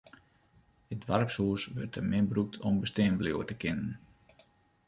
[0.93, 3.91] It doarpshûs wurdt te min brûkt om bestean bliuwe te kinnen.